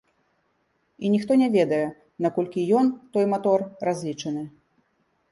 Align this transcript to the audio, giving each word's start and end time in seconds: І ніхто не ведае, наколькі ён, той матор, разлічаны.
І 1.07 1.09
ніхто 1.15 1.35
не 1.41 1.49
ведае, 1.55 1.81
наколькі 2.25 2.63
ён, 2.79 2.87
той 3.17 3.25
матор, 3.33 3.59
разлічаны. 3.89 4.43